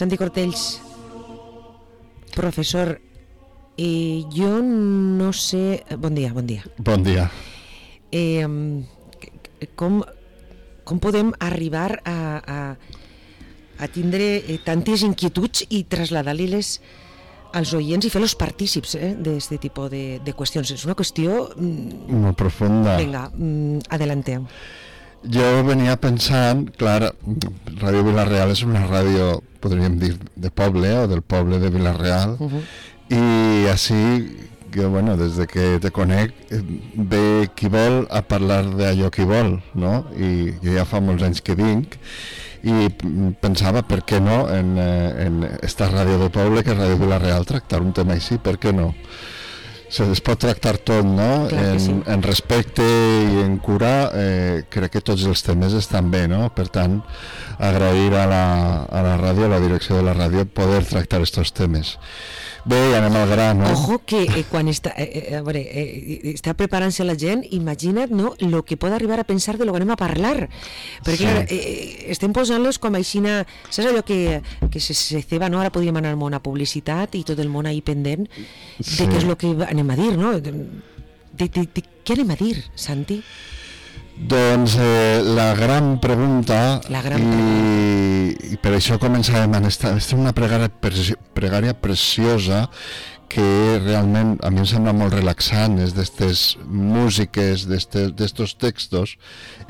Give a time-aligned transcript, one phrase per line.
[0.00, 0.80] Santi Cortells,
[2.34, 3.02] professor,
[3.76, 5.84] eh, jo no sé...
[5.98, 6.64] Bon dia, bon dia.
[6.78, 7.26] Bon dia.
[8.08, 8.48] Eh,
[9.76, 10.00] com,
[10.88, 12.58] com podem arribar a, a,
[13.76, 16.78] a tindre eh, tantes inquietuds i traslladar-les
[17.52, 20.72] als oients i fer-los partícips eh, d'aquest tipus de, de qüestions.
[20.80, 21.50] És una qüestió...
[21.60, 22.96] mm, Molt profunda.
[22.96, 24.48] Vinga, mm, adelanteu.
[25.22, 27.12] Jo venia pensant, clar,
[27.80, 32.48] Ràdio Vilareal és una ràdio, podríem dir, de poble o del poble de Vilareal, Uh
[32.48, 32.62] -huh.
[33.10, 34.36] i així,
[34.70, 36.32] que, bueno, des de que te conec,
[36.94, 40.06] ve qui vol a parlar d'allò qui vol, no?
[40.16, 41.96] I jo ja fa molts anys que vinc,
[42.62, 42.88] i
[43.40, 47.44] pensava, per què no, en, eh, en esta ràdio de poble, que és Ràdio Vilareal,
[47.44, 48.94] tractar un tema així, per què no?
[49.90, 51.46] Se es pot tractar tot, no?
[51.50, 51.94] Clar En, sí.
[52.14, 56.46] en respecte i en cura, eh, crec que tots els temes estan bé, no?
[56.54, 57.00] Per tant,
[57.58, 58.44] agrair a la,
[58.86, 61.96] a la ràdio, a la direcció de la ràdio, poder tractar aquests temes.
[62.64, 63.70] Bé, anem al gra, no?
[63.72, 68.12] Ojo que eh, quan està, eh, eh, a veure, eh, està preparant-se la gent, imagina't
[68.12, 70.48] no, lo que pot arribar a pensar de lo que anem a parlar.
[71.06, 71.24] Perquè, Sí.
[71.24, 73.46] clar, eh, estem posant-los com aixina...
[73.70, 75.60] Saps allò que, que se, se ceba, no?
[75.60, 79.06] Ara podríem anar al món a publicitat i tot el món ahí pendent de Sí.
[79.08, 80.34] què és el que anem a dir, no?
[80.38, 83.22] De, de, de, de què anem a dir, Santi?
[84.20, 90.14] Doncs eh, la gran pregunta, La gran i, i per això començarem en esta, esta
[90.14, 92.66] és una pregària, preci- pregària preciosa
[93.30, 99.16] que realment a mi em sembla molt relaxant, és d'estes músiques, d'estos textos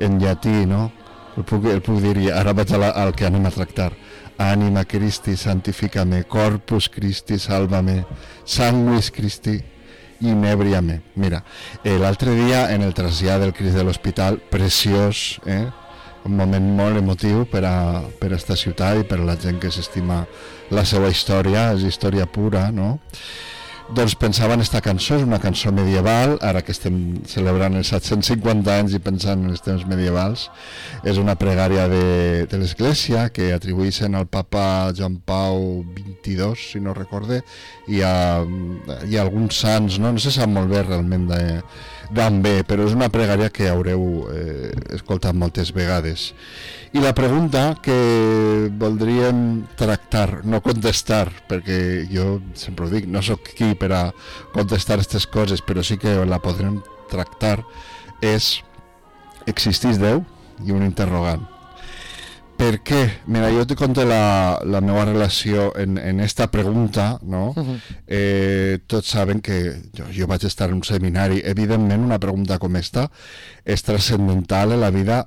[0.00, 0.88] en llatí, no?
[1.38, 3.92] El puc, el puc dir, ara vaig a la, al que anem a tractar.
[4.40, 8.00] Ànima Christi, santificame, corpus Christi, salvame,
[8.48, 9.60] sanguis Christi,
[10.20, 11.00] inebriame.
[11.16, 11.42] Mira,
[11.84, 15.66] eh, l'altre dia en el trasllat del Crist de l'Hospital, preciós, eh?
[16.24, 19.60] un moment molt emotiu per a, per a esta ciutat i per a la gent
[19.60, 20.24] que s'estima
[20.70, 22.98] la seva història, és història pura, no?
[23.90, 26.94] Doncs pensava en esta cançó, és una cançó medieval, ara que estem
[27.26, 30.44] celebrant els 750 anys i pensant en els temps medievals,
[31.02, 36.94] és una pregària de, de l'Església que atribueixen al papa Joan Pau XXII, si no
[36.94, 37.40] recorde,
[37.90, 38.14] i ha,
[39.08, 41.42] hi ha alguns sants, no, no se sap molt bé realment de,
[42.14, 44.02] d'on ve, però és una pregària que haureu
[44.34, 46.30] eh, escoltat moltes vegades.
[46.92, 53.52] I la pregunta que voldríem tractar, no contestar, perquè jo sempre ho dic, no sóc
[53.54, 54.02] qui per a
[54.54, 56.80] contestar aquestes coses, però sí que la podrem
[57.12, 57.60] tractar,
[58.20, 58.58] és
[59.46, 60.24] existís Déu?
[60.66, 61.59] I un interrogant.
[62.60, 62.98] Per què?
[63.32, 67.54] Mira, jo te conto la, la meva relació en, en esta pregunta, no?
[68.06, 69.56] eh, tots saben que
[69.96, 71.40] jo, jo vaig estar en un seminari.
[71.40, 73.06] Evidentment, una pregunta com esta
[73.64, 75.22] és transcendental en la vida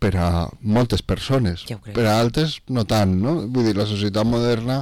[0.00, 1.66] per a moltes persones.
[1.68, 1.76] Ja.
[1.98, 3.34] Per a altres, no tant, no?
[3.50, 4.78] Vull dir, la societat moderna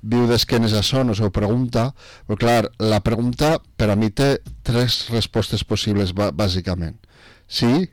[0.00, 1.88] viu d'esquenes a això, no s'ho pregunta,
[2.30, 7.02] però clar, la pregunta per a mi té tres respostes possibles, bà- bàsicament.
[7.50, 7.88] Sí,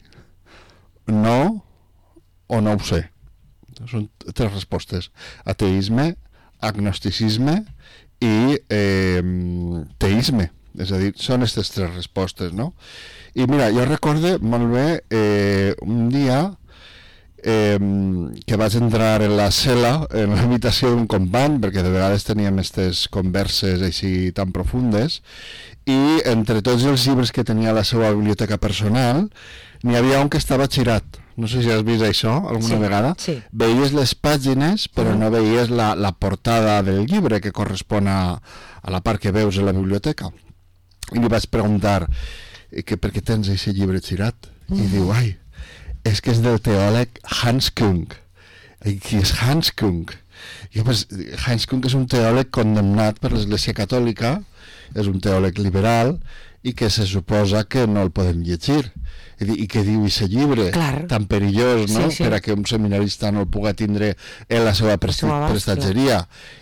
[1.09, 1.63] no
[2.47, 3.07] o no ho sé.
[3.87, 5.09] Són tres respostes.
[5.47, 6.13] Ateisme,
[6.59, 7.61] agnosticisme
[8.19, 9.21] i eh,
[10.01, 10.49] teisme.
[10.79, 12.73] És a dir, són aquestes tres respostes, no?
[13.35, 16.41] I mira, jo recorde molt bé eh, un dia
[17.43, 17.79] eh,
[18.45, 23.07] que vaig entrar en la cel·la, en l'habitació d'un company, perquè de vegades teníem aquestes
[23.11, 25.21] converses així tan profundes,
[25.89, 29.27] i entre tots els llibres que tenia a la seva biblioteca personal,
[29.83, 31.19] n'hi havia un que estava girat.
[31.39, 33.13] No sé si has vist això alguna Sí, vegada.
[33.17, 33.37] sí.
[33.55, 38.19] Veies les pàgines, però no veies la, la portada del llibre que correspon a,
[38.81, 40.31] a la part que veus en la biblioteca.
[41.15, 42.09] I li vaig preguntar
[42.71, 44.35] "Eh, que per què tens aquest llibre girat?
[44.69, 45.37] I diu, ai,
[46.05, 47.09] és que és del teòleg
[47.41, 48.11] Hans Kung.
[48.85, 50.11] I qui és Hans Kung?
[50.75, 51.07] Jo, pues,
[51.47, 54.41] Hans Kung és un teòleg condemnat per l'Església Catòlica,
[54.95, 56.19] és un teòleg liberal
[56.63, 58.91] i que se suposa que no el podem llegir.
[59.39, 61.05] I, i què diu aquest llibre Clar.
[61.07, 62.09] tan perillós no?
[62.09, 62.23] Sí, sí.
[62.25, 64.09] per a que un seminarista no el puga tindre
[64.49, 66.17] en la seva presti- abast, prestatgeria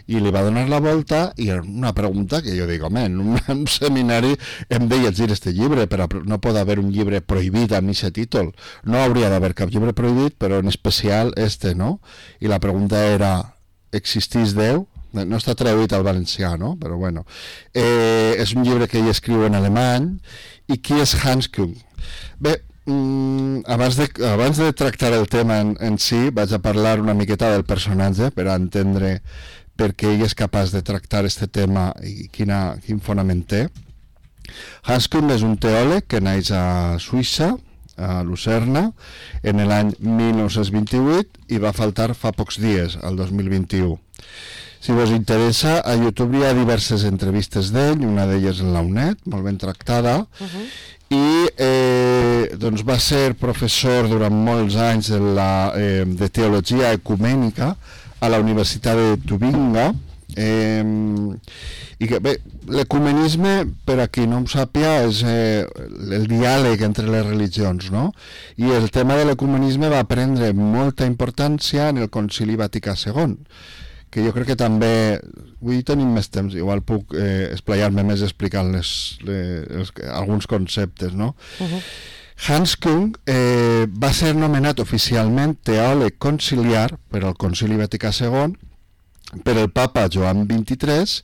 [0.05, 3.39] i li va donar la volta i una pregunta que jo dic, home, en un,
[3.47, 4.35] en un seminari
[4.69, 8.53] hem de llegir este llibre però no pot haver un llibre prohibit amb aquest títol
[8.85, 11.97] no hauria d'haver cap llibre prohibit però en especial este, no?
[12.39, 13.55] i la pregunta era
[13.91, 14.85] existís Déu?
[15.15, 16.75] No està traduït al valencià, no?
[16.79, 17.25] però bueno
[17.73, 20.09] eh, és un llibre que ell escriu en alemany
[20.67, 21.75] i qui és Hans Kung?
[22.43, 26.99] Bé, mm, abans, de, abans de tractar el tema en, en si, vaig a parlar
[27.01, 29.17] una miqueta del personatge per a entendre
[29.77, 33.67] per què ell és capaç de tractar este tema i quina, quin fonament té.
[34.87, 37.53] Hans Kuhn és un teòleg que naix a Suïssa,
[37.97, 38.91] a Lucerna
[39.41, 43.97] en l'any 1928 i va faltar fa pocs dies, el 2021.
[44.79, 49.25] Si vos interessa, a YouTube hi ha diverses entrevistes d'ell, una d'elles en la UNED,
[49.31, 50.65] molt ben tractada, uh -huh.
[51.09, 57.75] i eh, doncs va ser professor durant molts anys de, la, eh, de teologia ecumènica
[58.19, 59.93] a la Universitat de Tubinga,
[60.35, 60.83] eh,
[61.99, 62.37] i que bé,
[62.69, 65.65] l'ecumenisme, per a qui no ho sàpia, és eh,
[66.13, 68.11] el diàleg entre les religions, no?
[68.57, 73.33] I el tema de l'ecumenisme va prendre molta importància en el Concili Vaticà II,
[74.11, 75.19] que jo crec que també,
[75.61, 78.91] avui tenim més temps, igual puc eh, esplayar-me més explicant les,
[79.27, 81.35] les, els, alguns conceptes, no?
[81.59, 81.81] Uh -huh.
[82.47, 88.53] Hans Kung eh, va ser nomenat oficialment teòleg conciliar per al Concili Vaticà II
[89.43, 91.23] per el papa Joan XXIII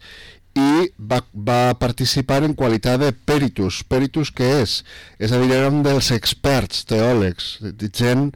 [0.53, 3.81] i va, va participar en qualitat de peritus.
[3.89, 4.75] Peritus què és?
[5.17, 7.55] És a dir, era un dels experts teòlegs,
[7.89, 8.29] gent,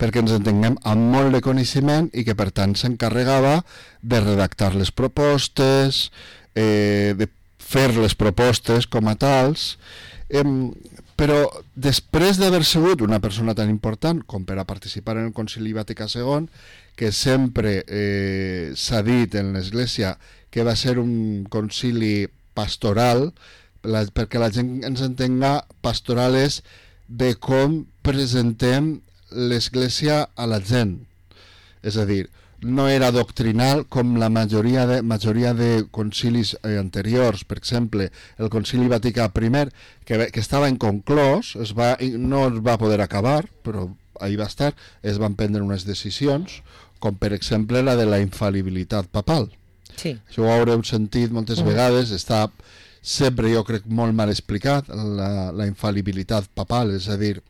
[0.00, 3.62] perquè ens entenguem, amb molt de coneixement i que per tant s'encarregava
[4.02, 6.10] de redactar les propostes,
[6.54, 9.76] eh, de fer les propostes com a tals,
[10.28, 10.44] eh,
[11.16, 11.38] però
[11.78, 16.08] després d'haver sigut una persona tan important com per a participar en el Concili Vaticà
[16.10, 16.48] II,
[16.96, 20.16] que sempre eh, s'ha dit en l'Església
[20.52, 23.30] que va ser un concili pastoral,
[23.82, 26.60] la, perquè la gent ens entenga, pastoral és
[27.08, 28.98] de com presentem
[29.32, 30.98] l'Església a la gent.
[31.82, 32.26] És a dir,
[32.62, 38.52] no era doctrinal com la majoria de, majoria de concilis eh, anteriors, per exemple, el
[38.52, 39.50] concili Vaticà I,
[40.04, 43.88] que, que estava inconclòs, es va, no es va poder acabar, però
[44.22, 44.72] ahir va estar,
[45.02, 46.60] es van prendre unes decisions,
[47.02, 49.50] com per exemple la de la infal·libilitat papal.
[49.96, 50.16] Sí.
[50.30, 51.68] Això ho haureu sentit moltes mm.
[51.68, 52.46] vegades, està
[53.02, 57.40] sempre jo crec molt mal explicat la, la infal·libilitat papal, és a dir,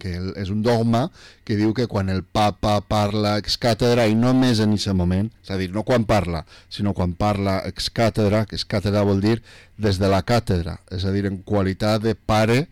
[0.00, 1.04] que és un dogma
[1.44, 5.28] que diu que quan el papa parla ex càtedra i no més en aquest moment,
[5.44, 9.20] és a dir, no quan parla, sinó quan parla ex càtedra, que ex càtedra vol
[9.20, 9.40] dir
[9.76, 12.64] des de la càtedra, és a dir, en qualitat de pare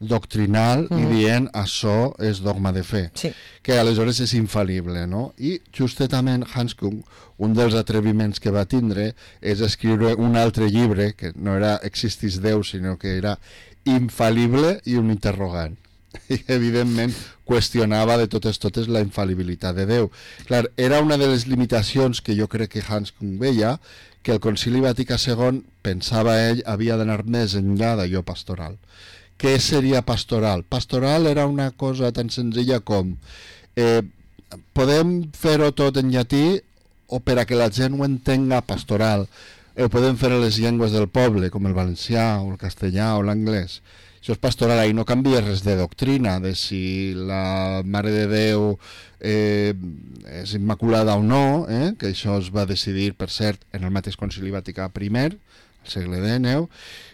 [0.00, 0.98] doctrinal mm.
[0.98, 3.30] i dient això és dogma de fe, sí.
[3.62, 5.30] que aleshores és infal·lible, no?
[5.36, 7.02] I justament Hans Kung,
[7.40, 12.40] un dels atreviments que va tindre és escriure un altre llibre, que no era Existis
[12.40, 13.36] Déu, sinó que era
[13.84, 15.76] infal·lible i un interrogant.
[16.34, 17.12] I evidentment
[17.46, 20.08] qüestionava de totes totes la infal·libilitat de Déu.
[20.48, 23.76] Clar, era una de les limitacions que jo crec que Hans Kung veia,
[24.22, 28.76] que el Concili Vaticà II, pensava ell, havia d'anar més enllà d'allò pastoral
[29.40, 30.64] què seria pastoral?
[30.68, 33.14] Pastoral era una cosa tan senzilla com
[33.76, 34.02] eh,
[34.76, 36.60] podem fer-ho tot en llatí
[37.08, 39.24] o per a que la gent ho entenga pastoral
[39.74, 43.14] eh, ho podem fer a les llengües del poble com el valencià o el castellà
[43.16, 43.80] o l'anglès
[44.20, 48.74] això és pastoral i no canvia res de doctrina de si la Mare de Déu
[49.20, 49.72] eh,
[50.42, 54.20] és immaculada o no eh, que això es va decidir per cert en el mateix
[54.20, 55.10] concili Vaticà I
[55.88, 56.68] segle XIX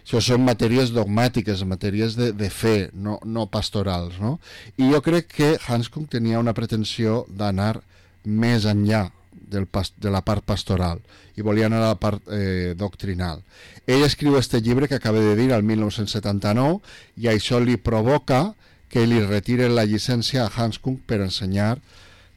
[0.07, 4.21] això són matèries dogmàtiques, matèries de, de fe, no, no pastorals.
[4.23, 4.37] No?
[4.79, 7.81] I jo crec que Hanscom tenia una pretensió d'anar
[8.23, 11.01] més enllà del pas, de la part pastoral
[11.35, 13.43] i volia anar a la part eh, doctrinal.
[13.87, 16.79] Ell escriu este llibre que acaba de dir al 1979
[17.19, 18.55] i això li provoca
[18.89, 21.81] que li retire la llicència a Hanscom per ensenyar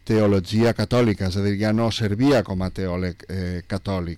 [0.10, 4.18] teologia catòlica, és a dir, ja no servia com a teòleg eh, catòlic.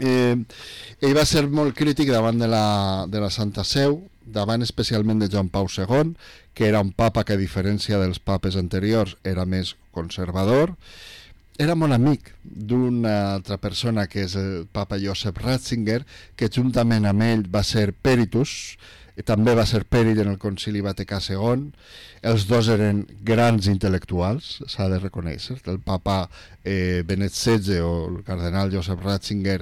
[0.00, 0.36] Eh,
[1.04, 5.28] ell va ser molt crític davant de la, de la Santa Seu, davant especialment de
[5.28, 6.14] Joan Pau II,
[6.54, 10.76] que era un papa que a diferència dels papes anteriors era més conservador,
[11.60, 16.00] era molt amic d'una altra persona que és el papa Josep Ratzinger,
[16.36, 18.76] que juntament amb ell va ser Peritus,
[19.16, 21.66] i també va ser Perit en el concili Vaticà II.
[22.24, 25.58] Els dos eren grans intel·lectuals, s'ha de reconèixer.
[25.68, 26.24] El papa
[26.64, 29.60] eh, Benet XVI o el cardenal Josep Ratzinger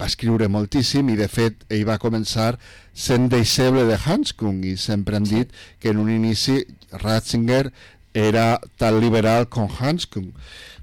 [0.00, 2.54] va escriure moltíssim i de fet ell va començar
[2.94, 6.62] sent deixeble de Hanskung i sempre han dit que en un inici
[7.04, 7.68] Ratzinger
[8.14, 10.30] era tan liberal com Hanskung.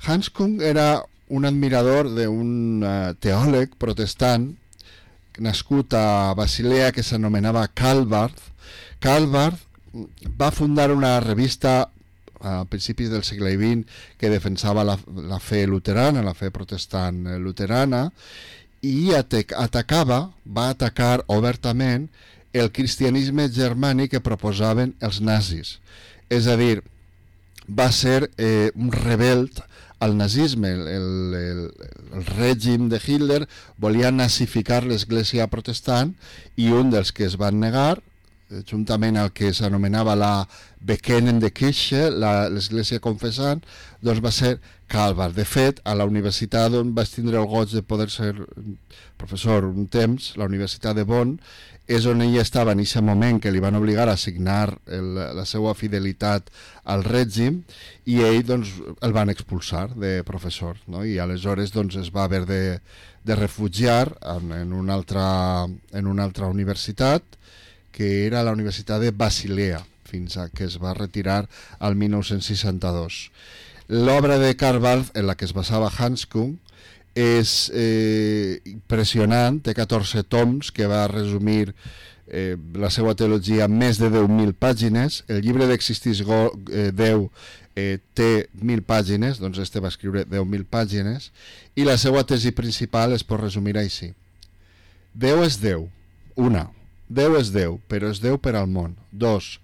[0.05, 4.51] Hanskung era un admirador d'un uh, teòleg protestant
[5.39, 8.35] nascut a Basilea que s'anomenava Calvard.
[8.99, 9.57] Calvard
[10.37, 11.89] va fundar una revista
[12.41, 13.85] a principis del segle XX
[14.17, 18.09] que defensava la, la fe luterana, la fe protestant luterana,
[18.81, 22.09] i atacava, va atacar obertament
[22.51, 25.77] el cristianisme germànic que proposaven els nazis.
[26.33, 26.81] És a dir,
[27.67, 29.61] va ser eh, un rebelt
[29.99, 30.71] al nazisme.
[30.73, 31.59] El, el, el,
[32.17, 33.45] el règim de Hitler
[33.77, 36.15] volia nazificar l'església protestant
[36.57, 38.01] i un dels que es van negar
[38.67, 40.33] juntament al que s'anomenava la
[40.81, 43.61] Bekenen de Kirche, l'església confessant,
[44.01, 44.55] doncs va ser
[44.91, 45.29] Calvar.
[45.31, 48.33] De fet, a la universitat on vaig tindre el goig de poder ser
[49.21, 51.37] professor un temps, la Universitat de Bonn,
[51.91, 55.45] és on ell estava en aquest moment que li van obligar a signar el, la
[55.49, 56.51] seva fidelitat
[56.93, 57.61] al règim
[58.05, 61.03] i ell doncs, el van expulsar de professor no?
[61.03, 62.61] i aleshores doncs, es va haver de,
[63.23, 65.25] de refugiar en, en, una altra,
[65.67, 67.23] en una altra universitat
[67.91, 69.81] que era la Universitat de Basilea
[70.11, 71.45] fins a que es va retirar
[71.79, 73.31] al 1962.
[73.91, 76.57] L'obra de Barth en la que es basava Hans Kung
[77.15, 81.73] és eh, impressionant, té 14 toms que va resumir
[82.27, 85.23] eh, la seva teologia en més de 10.000 pàgines.
[85.27, 87.27] El llibre d'Existis eh, Déu
[87.75, 91.31] eh, té 1.000 pàgines, doncs este va escriure 10.000 pàgines,
[91.75, 94.13] i la seva tesi principal es pot resumir així.
[95.11, 95.89] Déu és Déu,
[96.39, 96.69] una.
[97.11, 98.95] Déu és Déu, però és Déu per al món.
[99.11, 99.57] Dos.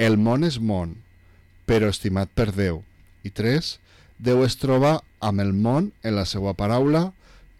[0.00, 0.96] El món és món,
[1.68, 2.80] però estimat per Déu.
[3.22, 3.76] I tres.
[4.18, 7.12] Déu es troba amb el món en la seva paraula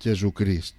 [0.03, 0.75] Jesucrist.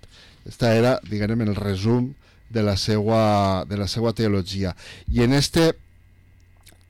[0.50, 2.12] Esta era, diguem, el resum
[2.52, 4.76] de la seva, de la seva teologia.
[5.08, 5.72] I en este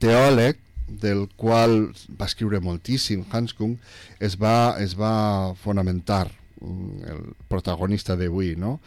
[0.01, 0.57] teòleg,
[0.91, 3.77] del qual va escriure moltíssim Hans Kung,
[4.19, 6.25] es va, es va fonamentar
[6.59, 8.79] mm, el protagonista d'avui, no?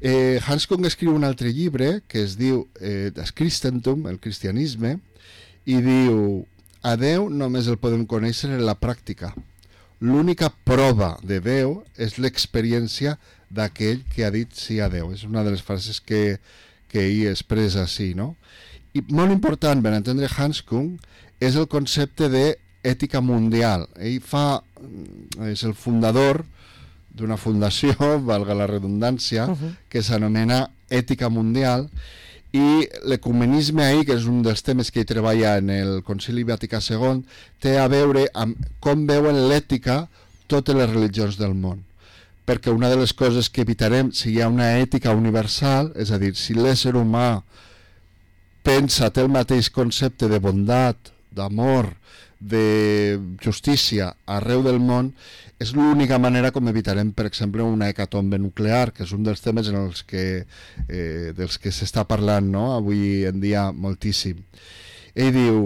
[0.00, 4.98] Eh, Hans Kung escriu un altre llibre que es diu eh, Das Christentum, el cristianisme,
[5.64, 6.44] i diu
[6.84, 9.32] a Déu només el podem conèixer en la pràctica.
[10.04, 13.16] L'única prova de Déu és l'experiència
[13.48, 15.14] d'aquell que ha dit sí a Déu.
[15.16, 16.36] És una de les frases que,
[16.92, 18.34] que ell expressa així, no?
[18.92, 20.98] I molt important per entendre Hans Kung
[21.40, 23.88] és el concepte d'ètica mundial.
[23.96, 24.60] Ell fa,
[25.48, 26.44] és el fundador
[27.16, 27.96] d'una fundació,
[28.30, 29.74] valga la redundància, uh -huh.
[29.88, 31.88] que s'anomena Ètica Mundial,
[32.52, 36.80] i l'ecumenisme ahir, que és un dels temes que hi treballa en el Concili Vaticà
[36.80, 37.24] II,
[37.60, 40.06] té a veure amb com veuen l'ètica
[40.46, 41.82] totes les religions del món.
[42.46, 46.18] Perquè una de les coses que evitarem si hi ha una ètica universal, és a
[46.22, 47.42] dir, si l'ésser humà
[48.62, 51.90] pensa, té el mateix concepte de bondat, d'amor,
[52.40, 55.12] de justícia arreu del món,
[55.58, 59.70] és l'única manera com evitarem, per exemple, una hecatombe nuclear, que és un dels temes
[59.72, 60.44] en els que,
[60.88, 62.66] eh, dels que s'està parlant no?
[62.74, 64.42] avui en dia moltíssim.
[65.16, 65.62] Ell diu,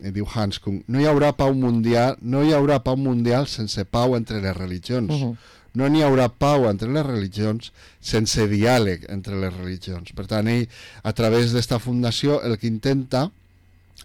[0.00, 3.84] ell diu Hans Kung, no hi haurà pau mundial, no hi haurà pau mundial sense
[3.84, 5.12] pau entre les religions.
[5.12, 5.36] Uh -huh.
[5.74, 10.12] No n'hi haurà pau entre les religions sense diàleg entre les religions.
[10.12, 10.68] Per tant, ell,
[11.02, 13.30] a través d'esta fundació, el que intenta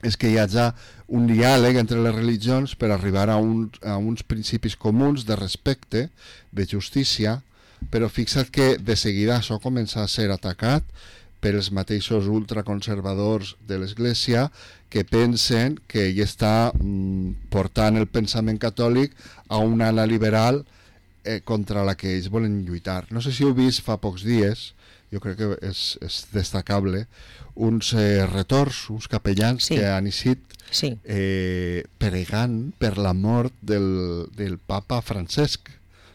[0.01, 0.65] és que hi hagi
[1.13, 6.07] un diàleg entre les religions per arribar a, un, a uns principis comuns de respecte,
[6.51, 7.41] de justícia,
[7.91, 10.88] però fixa't que de seguida això comença a ser atacat
[11.43, 14.47] per els mateixos ultraconservadors de l'Església
[14.93, 19.12] que pensen que ell està mm, portant el pensament catòlic
[19.50, 20.62] a una ala liberal
[21.25, 23.03] eh, contra la que ells volen lluitar.
[23.12, 24.71] No sé si heu vist fa pocs dies,
[25.13, 27.05] jo crec que és, és destacable,
[27.53, 29.77] uns eh, retors, uns capellans sí.
[29.77, 30.93] que han eixit sí.
[31.05, 35.70] eh, pregant per la mort del, del papa Francesc.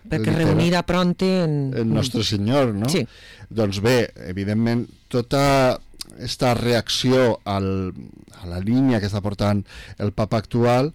[0.09, 1.59] Perquè reunirà pront en...
[1.76, 2.88] El nostre senyor, no?
[2.90, 3.05] Sí.
[3.52, 3.99] Doncs bé,
[4.31, 5.76] evidentment, tota
[6.19, 7.93] aquesta reacció al,
[8.40, 9.61] a la línia que està portant
[10.02, 10.90] el papa actual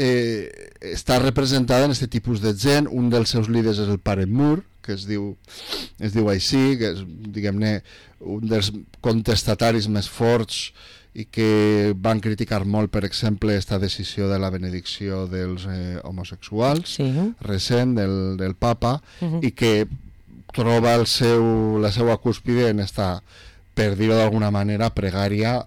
[0.00, 0.48] eh,
[0.94, 2.88] està representada en aquest tipus de gent.
[2.88, 5.34] Un dels seus líders és el pare Mur, que es diu,
[5.98, 7.80] es diu així, que és, diguem-ne,
[8.20, 8.72] un dels
[9.04, 10.70] contestataris més forts
[11.14, 16.96] i que van criticar molt, per exemple, esta decisió de la benedicció dels eh, homosexuals
[17.00, 17.08] sí.
[17.40, 19.44] recent del, del papa Uh -huh.
[19.44, 19.86] i que
[20.52, 23.22] troba el seu, la seva cúspide en esta,
[23.74, 25.64] per dir-ho d'alguna manera, pregària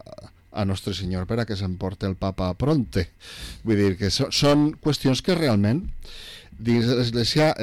[0.53, 3.09] a Nostre Senyor per a que s'emporte el papa pronte.
[3.63, 5.89] Vull dir que so, són qüestions que realment
[6.59, 7.53] dins de l'Església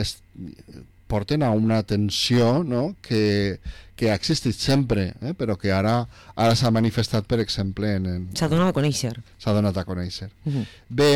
[1.10, 2.94] porten a una tensió no?
[3.02, 3.58] que,
[3.98, 5.34] que ha existit sempre, eh?
[5.36, 6.04] però que ara
[6.36, 8.06] ara s'ha manifestat, per exemple, en...
[8.06, 9.16] en s'ha donat a conèixer.
[9.42, 10.30] S'ha donat a conèixer.
[10.46, 10.66] Uh -huh.
[10.88, 11.12] Bé,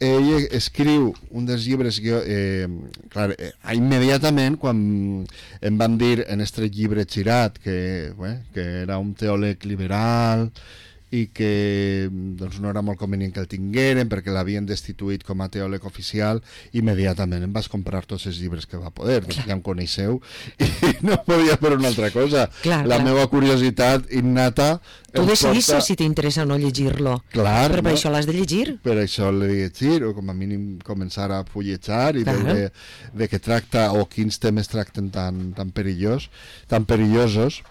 [0.00, 2.68] ell escriu un dels llibres que, eh,
[3.10, 4.78] clar, eh, immediatament quan
[5.60, 10.50] em van dir en este llibre girat que, bé, que era un teòleg liberal
[11.10, 15.48] i que doncs, no era molt convenient que el tingueren perquè l'havien destituït com a
[15.48, 16.42] teòleg oficial
[16.76, 20.20] immediatament em vas comprar tots els llibres que va poder doncs ja em coneixeu
[20.60, 23.04] i no podia fer una altra cosa clar, la clar.
[23.08, 27.14] meva curiositat innata Tu decidis porta- si t'interessa o no llegir-lo.
[27.32, 27.96] Clar, Però per no?
[27.96, 28.74] això l'has de llegir.
[28.84, 32.36] per això l'he de llegir o com a mínim començar a fulletjar i Clar.
[32.36, 32.68] veure
[33.16, 36.28] de què tracta o quins temes tracten tan, tan perillós
[36.68, 37.62] tan perillosos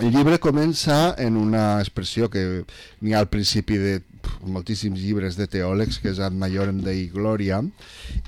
[0.00, 2.64] el llibre comença en una expressió que
[3.00, 3.98] n'hi ha al principi de
[4.46, 7.60] moltíssims llibres de teòlegs, que és Ad Majorem Dei Gloria,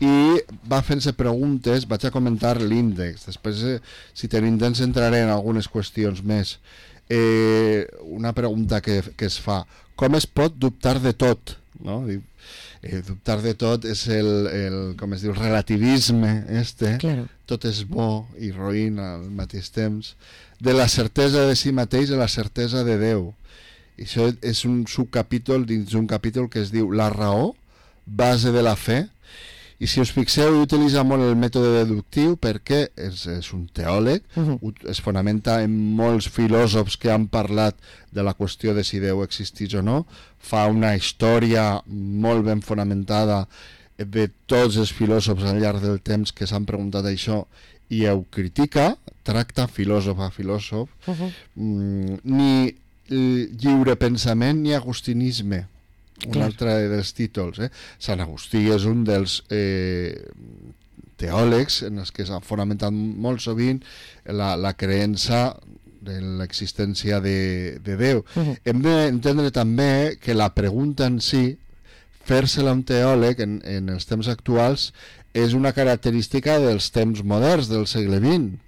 [0.02, 3.78] i va fent-se preguntes, vaig a comentar l'índex, després, eh,
[4.12, 6.58] si tenim temps, entraré en algunes qüestions més.
[7.08, 9.62] Eh, una pregunta que, que es fa,
[9.96, 11.56] com es pot dubtar de tot?
[11.84, 12.02] No?
[12.08, 17.24] Eh, dubtar de tot és el, el, com es diu, relativisme este, claro.
[17.48, 20.14] tot és bo i roïn al mateix temps,
[20.64, 23.34] de la certesa de si mateix a la certesa de Déu.
[24.00, 27.52] I això és un subcapítol dins d'un capítol que es diu La raó,
[28.06, 29.04] base de la fe,
[29.82, 34.54] i si us fixeu, utilitza molt el mètode deductiu perquè és, és un teòleg, uh
[34.54, 34.72] -huh.
[34.88, 37.76] es fonamenta en molts filòsofs que han parlat
[38.10, 40.06] de la qüestió de si Déu existís o no,
[40.38, 43.48] fa una història molt ben fonamentada
[43.98, 47.44] de tots els filòsofs al llarg del temps que s'han preguntat això
[47.94, 51.30] i ho critica, tracta filòsof a filòsof, uh -huh.
[51.54, 52.74] mm, ni
[53.60, 55.66] lliure pensament ni agustinisme
[56.26, 56.46] un Clar.
[56.46, 57.70] altre dels títols eh?
[57.98, 60.14] Sant Agustí és un dels eh,
[61.20, 63.82] teòlegs en els que s'ha fonamentat molt sovint
[64.26, 65.56] la, la creença
[66.04, 68.24] de l'existència de, de Déu.
[68.36, 68.56] Uh -huh.
[68.64, 71.56] Hem d'entendre també que la pregunta en si,
[72.24, 74.92] fer-se-la un teòleg en, en els temps actuals,
[75.34, 78.60] és una característica dels temps moderns del segle XX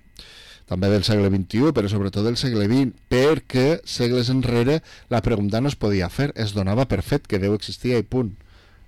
[0.66, 4.80] també del segle XXI, però sobretot del segle XX, perquè segles enrere
[5.12, 8.34] la pregunta no es podia fer, es donava per fet que Déu existia i punt.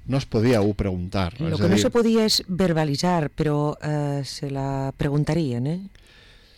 [0.08, 1.36] No es podia ho preguntar.
[1.38, 1.70] Lo que dir...
[1.70, 5.80] no se podia és verbalitzar, però eh, se la preguntarien, eh?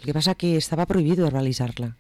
[0.01, 1.91] El que passa que estava prohibit verbalitzar-la.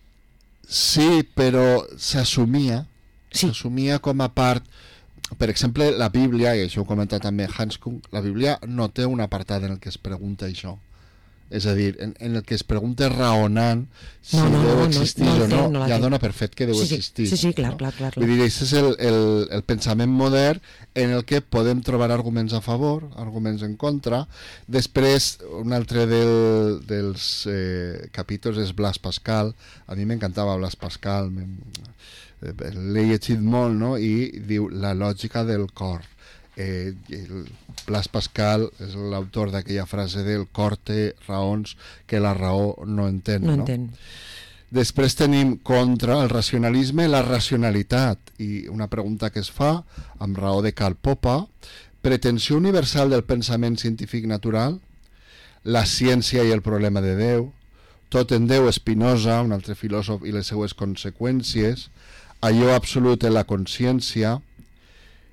[0.64, 2.85] Sí, però s'assumia,
[3.29, 3.51] sí.
[3.51, 4.64] s'assumia com a part
[5.38, 9.07] per exemple, la Bíblia, i això ho comenta també Hans Kung, la Bíblia no té
[9.07, 10.79] un apartat en el que es pregunta això.
[11.51, 13.83] És a dir, en, en el que es pregunta raonant
[14.23, 16.69] si no, no, Déu existís no, no, o no, no ja dona per fet que
[16.69, 17.33] Déu sí, existís.
[17.33, 17.81] Sí, sí, clar, no?
[17.81, 18.23] clar, clar, clar.
[18.23, 19.19] Vull dir, aquest és el, el,
[19.59, 20.62] el pensament modern
[20.95, 24.23] en el que podem trobar arguments a favor, arguments en contra.
[24.71, 29.51] Després, un altre del, dels eh, capítols és Blas Pascal.
[29.90, 31.33] A mi m'encantava Blas Pascal,
[32.40, 33.96] l'he llegit molt, no?
[33.96, 36.00] I diu la lògica del cor
[36.57, 37.46] eh, el
[37.87, 41.76] Blas Pascal és l'autor d'aquella frase del cor té raons
[42.07, 43.46] que la raó no entén.
[43.46, 43.64] No, no?
[43.64, 43.90] entén.
[44.70, 49.81] Després tenim contra el racionalisme la racionalitat i una pregunta que es fa
[50.22, 51.40] amb raó de Karl Popper
[52.00, 54.79] pretensió universal del pensament científic natural
[55.64, 57.50] la ciència i el problema de Déu
[58.11, 61.88] tot en Déu Espinosa, un altre filòsof i les seues conseqüències
[62.40, 64.38] allò absolut en la consciència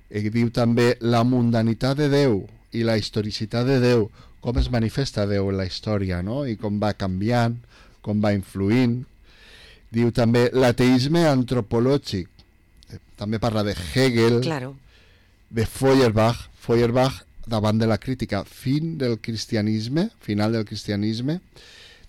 [0.08, 2.42] i diu també la mundanitat de Déu
[2.76, 4.08] i la historicitat de Déu,
[4.44, 6.44] com es manifesta Déu en la història, no?
[6.46, 7.56] i com va canviant,
[8.04, 9.02] com va influint.
[9.92, 12.28] Diu també l'ateisme antropològic,
[13.16, 14.74] també parla de Hegel, claro.
[15.50, 21.40] de Feuerbach, Feuerbach davant de la crítica fin del cristianisme, final del cristianisme,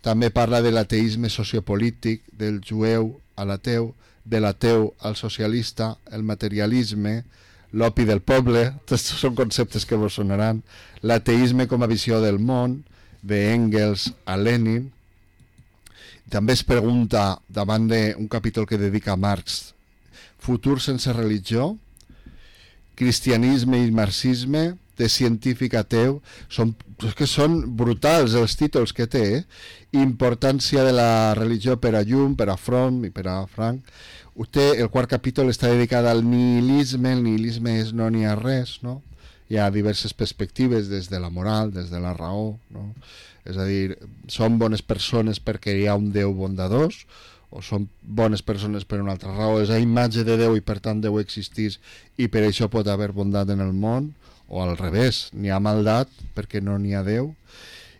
[0.03, 3.93] també parla de l'ateisme sociopolític, del jueu a l'ateu,
[4.29, 7.23] de l'ateu al socialista, el materialisme,
[7.73, 10.61] l'opi del poble, tots són conceptes que vos sonaran,
[11.01, 12.83] l'ateisme com a visió del món,
[13.21, 14.89] de Engels a Lenin.
[16.29, 19.73] També es pregunta, davant d'un capítol que dedica a Marx,
[20.39, 21.73] futur sense religió,
[22.99, 26.17] cristianisme i marxisme, de científic ateu,
[26.51, 26.73] són,
[27.07, 29.43] és que són brutals els títols que té, eh?
[29.95, 33.87] importància de la religió per a Llum, per a Front i per a Frank,
[34.39, 38.77] Usted, el quart capítol està dedicat al nihilisme, el nihilisme és no n'hi ha res,
[38.85, 39.01] no?
[39.51, 42.85] Hi ha diverses perspectives des de la moral, des de la raó, no?
[43.43, 43.97] És a dir,
[44.31, 47.01] són bones persones perquè hi ha un Déu bondadós
[47.51, 50.77] o són bones persones per una altra raó, és a imatge de Déu i per
[50.87, 51.75] tant Déu existís
[52.15, 54.13] i per això pot haver bondat en el món
[54.47, 57.33] o al revés, n'hi ha maldat perquè no n'hi ha Déu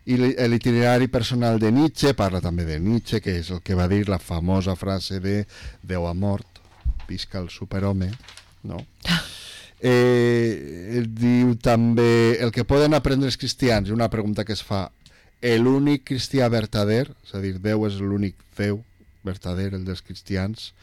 [0.08, 4.06] i l'itinerari personal de Nietzsche parla també de Nietzsche, que és el que va dir
[4.08, 5.44] la famosa frase de
[5.82, 6.60] Déu ha mort,
[7.08, 8.12] visca el superhome,
[8.64, 8.84] no?
[9.80, 14.90] Eh, diu també el que poden aprendre els cristians, una pregunta que es fa,
[15.40, 18.82] l'únic cristià vertader, és a dir, Déu és l'únic Déu
[19.24, 20.74] vertader, el dels cristians,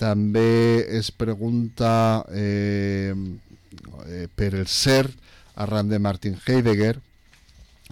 [0.00, 3.12] també es pregunta eh,
[4.08, 5.10] eh, per el ser
[5.60, 6.96] arran de Martin Heidegger,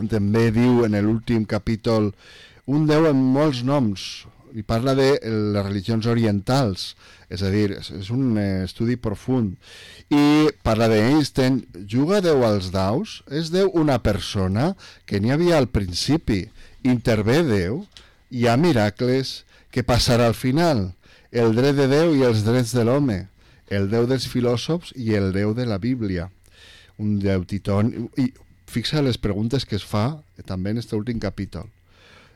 [0.07, 2.13] també diu en l'últim capítol
[2.69, 6.95] un Déu amb molts noms i parla de les religions orientals
[7.29, 9.57] és a dir, és un estudi profund
[10.15, 11.59] i parla d'Einstein
[11.91, 13.23] juga Déu als daus?
[13.29, 16.45] És Déu una persona que n'hi havia al principi
[16.87, 17.83] intervé Déu
[18.31, 20.87] hi ha miracles Què passarà al final?
[21.31, 23.19] El dret de Déu i els drets de l'home,
[23.69, 26.31] el Déu dels filòsofs i el Déu de la Bíblia.
[26.97, 28.09] Un Déu titón...
[28.69, 31.69] Fixa les preguntes que es fa també en aquest últim capítol.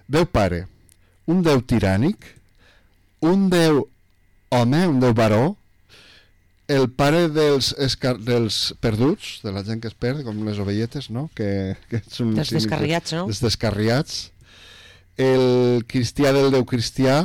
[0.08, 0.64] Déu pare,
[1.30, 2.24] un Déu tirànic,
[3.22, 3.84] un Déu
[4.52, 5.56] home, un Déu baró,
[6.72, 11.10] el pare dels, escar dels perduts, de la gent que es perd, com les ovelletes,
[11.12, 11.26] no?
[11.36, 13.26] Que, que són dels descarriats, no?
[13.28, 14.22] Els descarriats.
[15.20, 17.18] El cristià del Déu cristià,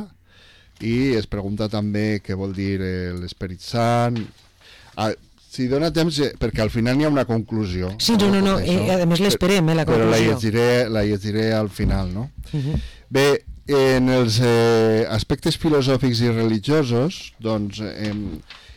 [0.83, 4.19] i es pregunta també què vol dir eh, l'Esperit Sant.
[5.57, 7.87] Si dona temps, eh, perquè al final hi ha una conclusió.
[7.97, 10.05] Sí, no, no, no, i a més l'esperem, eh, la conclusió.
[10.05, 12.29] Però la llegiré, la llegiré al final, no?
[12.51, 12.75] Uh -huh.
[13.09, 18.13] Bé, en els eh, aspectes filosòfics i religiosos, doncs, eh,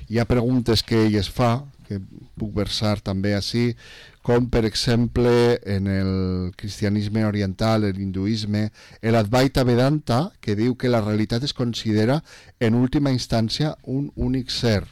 [0.08, 2.00] hi ha preguntes que ell es fa, que
[2.38, 3.76] puc versar també així,
[4.22, 8.70] com per exemple en el cristianisme oriental, l'hinduisme,
[9.02, 12.22] l'Advaita Vedanta, que diu que la realitat es considera
[12.58, 14.86] en última instància un únic ser,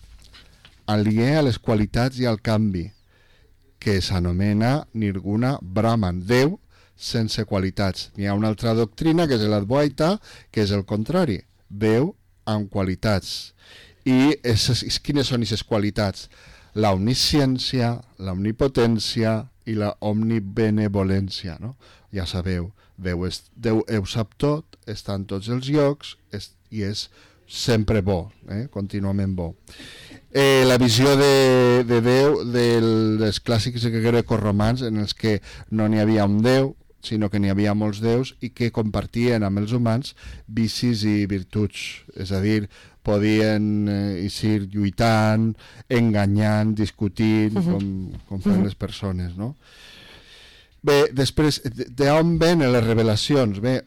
[0.88, 2.88] aliè a les qualitats i al canvi,
[3.78, 6.56] que s'anomena Nirguna Brahman, Déu
[6.98, 8.08] sense qualitats.
[8.16, 10.16] N'hi ha una altra doctrina, que és l'Advaita,
[10.50, 12.14] que és el contrari, Déu
[12.48, 13.52] amb qualitats
[14.08, 16.28] i esses, quines són aquestes qualitats?
[16.78, 19.34] La omnisciència, la omnipotència
[19.68, 21.74] i la omnibenevolència, no?
[22.14, 26.84] Ja sabeu, Déu, és, Déu ho sap tot, està en tots els llocs és, i
[26.88, 27.08] és
[27.48, 28.66] sempre bo, eh?
[28.72, 29.52] contínuament bo.
[30.30, 35.38] Eh, la visió de, de Déu dels clàssics grecorromans en els que
[35.70, 39.62] no n'hi havia un Déu, sinó que n'hi havia molts déus i que compartien amb
[39.62, 40.14] els humans
[40.46, 42.66] vicis i virtuts, és a dir,
[43.06, 45.52] podien eh, eixir lluitant,
[45.88, 47.72] enganyant, discutint, uh -huh.
[47.72, 48.64] com, com fan uh -huh.
[48.64, 49.54] les persones, no?
[50.82, 53.60] Bé, després, d'on venen les revelacions?
[53.60, 53.82] Bé,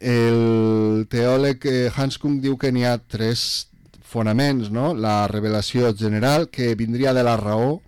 [0.00, 3.69] el teòleg eh, Hans Kung diu que n'hi ha tres
[4.10, 4.90] fonaments, no?
[4.94, 7.80] La revelació general, que vindria de la raó,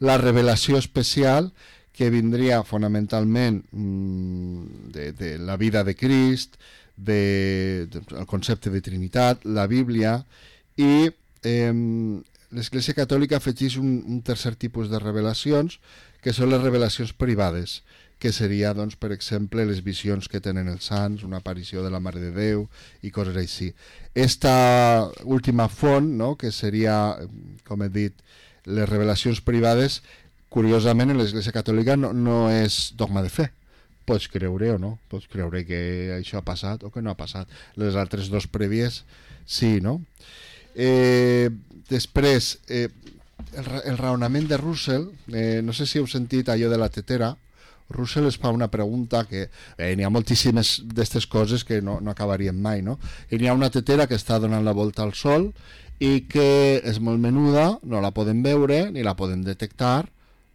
[0.00, 1.50] la revelació especial,
[1.92, 6.56] que vindria fonamentalment mm, de, de la vida de Crist,
[6.96, 10.22] de, de, el concepte de Trinitat, la Bíblia,
[10.80, 11.10] i
[11.44, 11.74] eh,
[12.56, 15.76] l'Església Catòlica afegeix un, un tercer tipus de revelacions,
[16.24, 20.90] que són les revelacions privades, que seria, doncs, per exemple, les visions que tenen els
[20.90, 22.66] sants, una aparició de la Mare de Déu
[23.00, 23.70] i coses així.
[24.12, 27.16] Esta última font, no?, que seria,
[27.64, 28.20] com he dit,
[28.68, 30.02] les revelacions privades,
[30.52, 33.48] curiosament en l'Església Catòlica no, no és dogma de fe,
[34.04, 35.80] pots creure o no, pots creure que
[36.18, 37.48] això ha passat o que no ha passat.
[37.80, 39.04] Les altres dos prèvies,
[39.46, 40.00] sí, no?
[40.74, 41.48] Eh,
[41.88, 42.88] després, eh,
[43.54, 47.32] el, el raonament de Russell, eh, no sé si heu sentit allò de la tetera,
[47.90, 52.14] Russell es fa una pregunta que eh, n'hi ha moltíssimes d'aquestes coses que no, no
[52.14, 52.98] acabarien mai, no?
[53.30, 55.50] I n'hi ha una tetera que està donant la volta al sol
[56.00, 60.06] i que és molt menuda, no la podem veure ni la podem detectar,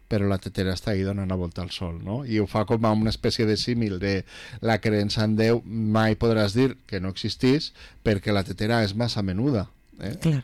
[0.08, 2.20] però la tetera està ahí donant la volta al sol, no?
[2.24, 4.20] I ho fa com a una espècie de símil de
[4.62, 7.72] la creença en Déu mai podràs dir que no existís
[8.06, 9.66] perquè la tetera és massa menuda,
[10.00, 10.14] eh?
[10.22, 10.42] Clar.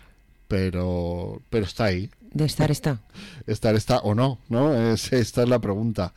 [0.51, 2.09] Però, però està ahí.
[2.33, 2.95] D'estar està.
[3.45, 4.71] Estar està o no, no?
[4.93, 6.09] És, esta és la pregunta.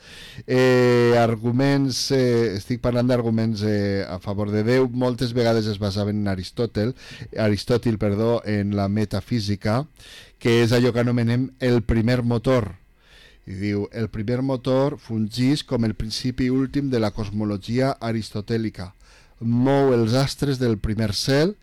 [0.48, 6.24] Eh, arguments, eh, estic parlant d'arguments eh, a favor de Déu, moltes vegades es basaven
[6.24, 6.96] en Aristòtel,
[7.36, 9.84] Aristòtil, perdó, en la metafísica,
[10.40, 12.72] que és allò que anomenem el primer motor,
[13.46, 18.94] i diu, el primer motor fungís com el principi últim de la cosmologia aristotèlica.
[19.40, 21.54] Mou els astres del primer cel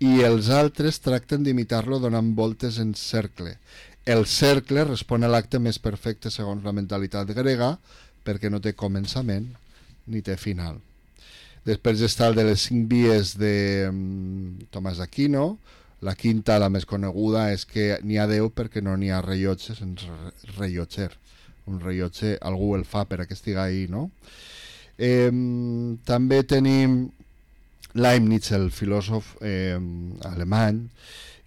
[0.00, 3.56] i els altres tracten d'imitar-lo donant voltes en cercle.
[4.06, 7.72] El cercle respon a l'acte més perfecte segons la mentalitat grega
[8.26, 9.48] perquè no té començament
[10.06, 10.78] ni té final.
[11.66, 15.56] Després està el de les cinc vies de um, Tomàs d'Aquino,
[16.06, 19.82] la quinta, la més coneguda, és que n'hi ha Déu perquè no n'hi ha rellotges
[19.82, 19.96] en
[20.54, 21.10] rellotger
[21.66, 24.10] un rellotge algú el fa per a que estigui ahí, no?
[24.98, 25.32] Eh,
[26.06, 27.08] també tenim
[27.96, 29.78] Leibniz, el filòsof eh,
[30.30, 30.84] alemany,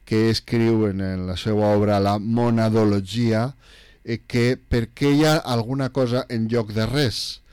[0.10, 3.54] que escriu en la seva obra La monadologia,
[4.04, 7.44] eh, que perquè hi ha alguna cosa en lloc de res.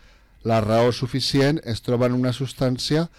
[0.40, 3.10] La raó suficient es troba en una substància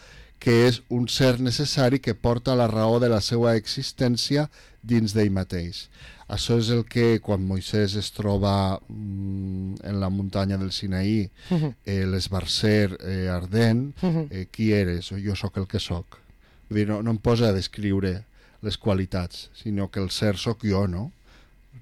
[0.41, 4.47] que és un ser necessari que porta la raó de la seva existència
[4.82, 5.84] dins d'ell mateix.
[6.34, 11.58] Això és el que quan Moisès es troba mm, en la muntanya del Sinaí, uh
[11.58, 11.76] -huh.
[11.86, 14.28] eh, l'esbarcer eh, ardent, uh -huh.
[14.32, 15.13] eh, qui eres?
[15.13, 16.17] Jo sóc el que sóc.
[16.69, 18.26] Vull dir, no, no em posa a descriure
[18.65, 21.12] les qualitats, sinó que el ser sóc jo, no?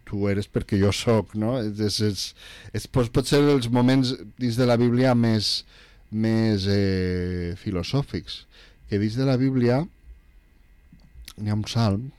[0.05, 1.55] Tu eres perquè jo sóc, no?
[1.61, 2.25] És, és,
[2.73, 5.63] és, pot, pot ser els moments dins de la Bíblia més,
[6.11, 8.43] més eh, filosòfics
[8.89, 9.81] que dins de la Bíblia
[11.37, 12.11] n'hi ha un salm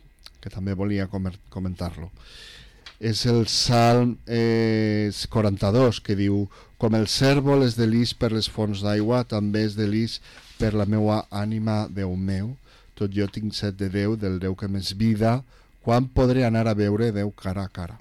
[0.43, 2.11] que també volia comentar-lo
[2.99, 6.47] és el salm eh, 42 que diu
[6.81, 10.21] com el cèrvol és delís per les fonts d'aigua també és delís
[10.59, 12.55] per la meua ànima Déu meu
[12.99, 15.39] tot jo tinc set de Déu del Déu que m'és vida
[15.87, 18.01] quan podré anar a veure Déu cara a cara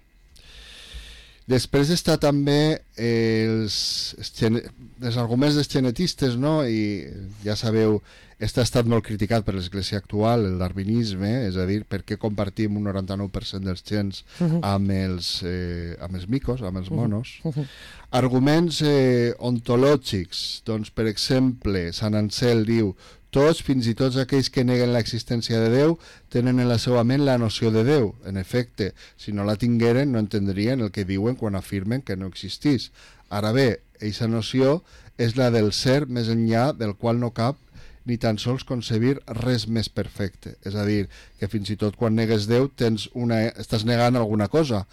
[1.45, 3.75] Després està també els,
[4.17, 6.63] els arguments dels genetistes, no?
[6.65, 7.05] i
[7.43, 7.99] ja sabeu,
[8.41, 12.17] este ha estat molt criticat per l'església actual, el darwinisme, és a dir, per què
[12.17, 14.60] compartim un 99% dels gens -huh.
[14.63, 17.39] amb, els, eh, amb els micos, amb els monos.
[17.43, 17.67] Uh -huh.
[18.10, 22.95] Arguments eh, ontològics, doncs, per exemple, Sant Ansel diu
[23.35, 25.97] tots, fins i tots aquells que neguen l'existència de Déu,
[26.31, 28.13] tenen en la seva ment la noció de Déu.
[28.25, 32.31] En efecte, si no la tingueren, no entendrien el que diuen quan afirmen que no
[32.31, 32.91] existís.
[33.29, 33.67] Ara bé,
[33.99, 34.79] aquesta noció
[35.17, 37.59] és la del ser més enllà del qual no cap
[38.05, 40.55] ni tan sols concebir res més perfecte.
[40.63, 41.07] És a dir,
[41.39, 44.85] que fins i tot quan negues Déu tens una, estàs negant alguna cosa.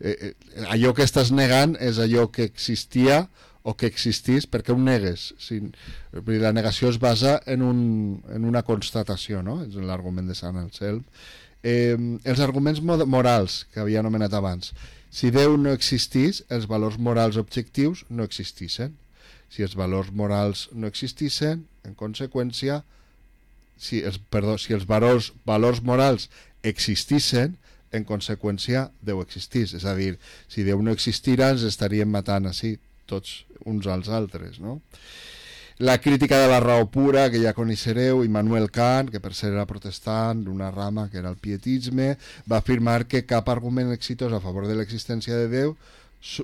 [0.00, 0.34] Eh, eh,
[0.72, 3.26] allò que estàs negant és allò que existia
[3.62, 5.30] o que existís, perquè ho negues?
[5.40, 5.60] Si,
[6.40, 7.80] la negació es basa en, un,
[8.32, 9.60] en una constatació, no?
[9.66, 11.04] és l'argument de Sant Anselm.
[11.62, 14.72] Eh, els arguments morals que havia anomenat abans.
[15.10, 18.94] Si Déu no existís, els valors morals objectius no existissin.
[19.50, 22.80] Si els valors morals no existissin, en conseqüència,
[23.80, 26.28] si els, perdó, si els valors, valors morals
[26.62, 27.58] existissin,
[27.92, 29.74] en conseqüència Déu existís.
[29.74, 30.14] És a dir,
[30.48, 32.76] si Déu no existira, ens estaríem matant així,
[33.10, 34.60] tots uns als altres.
[34.62, 34.78] No?
[35.80, 39.64] La crítica de la raó pura, que ja coneixereu, Immanuel Kant, que per ser era
[39.64, 44.68] protestant d'una rama que era el pietisme, va afirmar que cap argument exitós a favor
[44.68, 45.72] de l'existència de Déu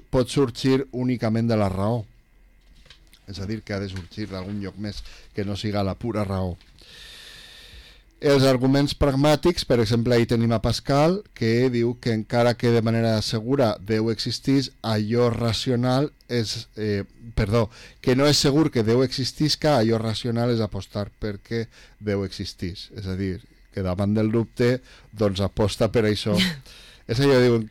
[0.09, 2.01] pot sorgir únicament de la raó.
[3.29, 5.03] És a dir, que ha de sorgir d'algun lloc més
[5.37, 6.57] que no siga la pura raó.
[8.25, 12.81] Els arguments pragmàtics, per exemple, ahir tenim a Pascal, que diu que encara que de
[12.81, 16.69] manera segura Déu existís, allò racional és...
[16.77, 17.05] Eh,
[17.37, 17.67] perdó,
[18.01, 21.67] que no és segur que Déu existisca, allò racional és apostar perquè
[22.01, 22.89] Déu existís.
[22.97, 23.43] És a dir,
[23.75, 24.79] que davant del dubte,
[25.13, 26.39] doncs aposta per això.
[27.11, 27.69] és allò, diuen,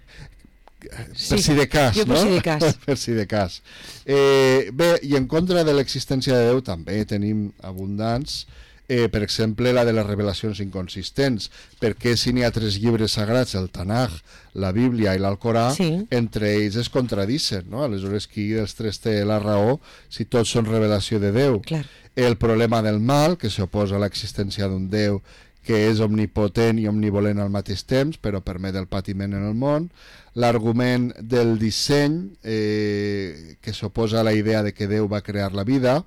[0.86, 2.14] per sí, si de cas, no?
[2.14, 2.68] Per si de cas.
[2.86, 3.58] per si de cas.
[4.06, 8.44] Eh, bé, i en contra de l'existència de Déu també tenim abundants
[8.88, 11.50] eh, per exemple, la de les revelacions inconsistents,
[11.82, 14.20] perquè si n'hi ha tres llibres sagrats, el Tanaj,
[14.62, 15.90] la Bíblia i l'Alcorà, sí.
[16.14, 17.84] entre ells es contradicen, no?
[17.86, 21.62] Aleshores, qui dels tres té la raó si tots són revelació de Déu?
[21.66, 21.86] Clar.
[22.16, 25.20] El problema del mal, que s'oposa a l'existència d'un Déu
[25.66, 29.90] que és omnipotent i omnivolent al mateix temps, però permet el patiment en el món,
[30.38, 35.66] l'argument del disseny, eh, que s'oposa a la idea de que Déu va crear la
[35.66, 36.04] vida,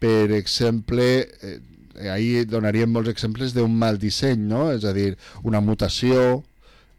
[0.00, 1.58] per exemple, eh,
[2.12, 4.70] ahir donaríem molts exemples d'un mal disseny, no?
[4.74, 6.42] és a dir, una mutació,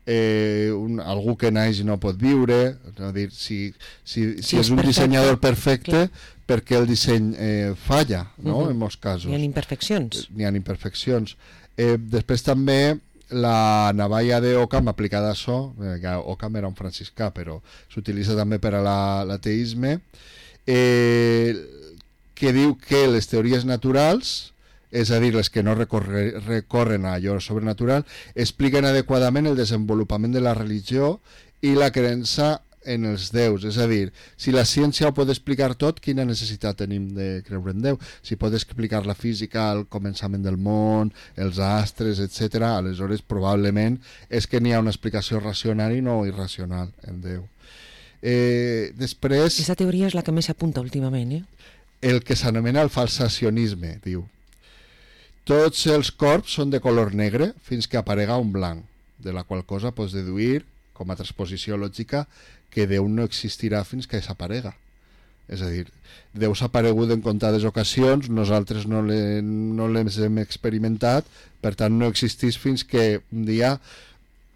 [0.08, 3.60] eh, un, algú que naix i no pot viure, és a dir, si,
[4.04, 6.30] si, si, si és, és un perfecte, dissenyador perfecte, clar.
[6.48, 8.56] perquè el disseny eh, falla, no?
[8.56, 8.72] Uh -huh.
[8.72, 9.28] en molts casos.
[9.30, 10.30] N'hi ha imperfeccions.
[10.34, 11.36] N'hi ha imperfeccions.
[11.78, 12.98] Eh, després també
[13.30, 18.74] la navalla d'Ockham aplicada a això, eh, Ockham era un franciscà, però s'utilitza també per
[18.76, 18.82] a
[19.26, 20.00] l'ateisme,
[20.66, 21.56] eh,
[22.36, 24.54] que diu que les teories naturals
[24.98, 28.06] és a dir, les que no recorre, recorren a allò sobrenatural,
[28.36, 31.18] expliquen adequadament el desenvolupament de la religió
[31.62, 32.56] i la creença
[32.88, 33.66] en els déus.
[33.68, 37.76] És a dir, si la ciència ho pot explicar tot, quina necessitat tenim de creure
[37.76, 38.00] en Déu?
[38.26, 42.64] Si pot explicar la física, el començament del món, els astres, etc.
[42.70, 47.44] aleshores probablement és que n'hi ha una explicació racional i no irracional en Déu.
[48.24, 49.60] Eh, després...
[49.60, 51.44] Aquesta teoria és la que més s'apunta últimament, eh?
[52.08, 54.26] El que s'anomena el falsacionisme, diu
[55.48, 58.84] tots els corps són de color negre fins que aparega un blanc,
[59.18, 62.26] de la qual cosa pots deduir, com a transposició lògica,
[62.74, 64.74] que Déu no existirà fins que s'aparega.
[65.48, 65.86] És a dir,
[66.36, 71.26] Déu s'ha aparegut en comptades ocasions, nosaltres no l'hem no hem experimentat,
[71.64, 73.78] per tant no existís fins que un dia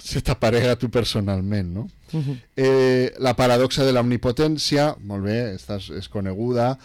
[0.01, 1.87] se t'aparega tu personalment, no?
[2.11, 2.37] Uh -huh.
[2.57, 6.77] eh, la paradoxa de l'omnipotència, molt bé, esta és, és coneguda,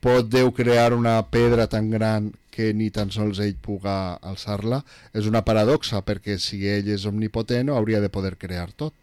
[0.00, 4.78] pot Déu crear una pedra tan gran que ni tan sols ell puga alçar-la,
[5.16, 8.94] és una paradoxa, perquè si ell és omnipotent hauria de poder crear tot.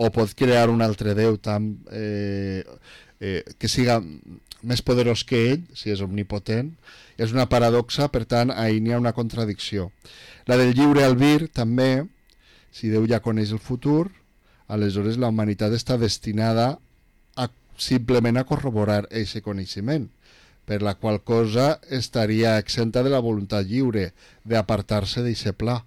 [0.00, 2.64] O pot crear un altre Déu tan, eh,
[3.20, 4.00] eh, que siga
[4.64, 6.72] més poderós que ell, si és omnipotent.
[7.20, 9.90] És una paradoxa, per tant, ahir n'hi ha una contradicció.
[10.48, 12.08] La del lliure albir, també,
[12.72, 14.08] si Déu ja coneix el futur,
[14.66, 16.72] aleshores la humanitat està destinada
[17.36, 20.08] a simplement a corroborar aquest coneixement
[20.64, 24.12] per la qual cosa estaria exenta de la voluntat lliure
[24.44, 25.82] d'apartar-se d'aquest pla.